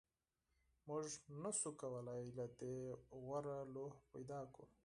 [0.87, 1.03] موږ
[1.41, 2.77] نشوای کولی له دې
[3.21, 4.65] غوره لوحه پیدا کړو